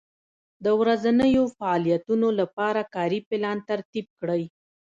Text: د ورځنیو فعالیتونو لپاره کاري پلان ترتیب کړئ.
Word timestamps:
د 0.63 0.65
ورځنیو 0.79 1.43
فعالیتونو 1.57 2.27
لپاره 2.39 2.81
کاري 2.95 3.19
پلان 3.29 3.57
ترتیب 3.69 4.05
کړئ. 4.19 4.43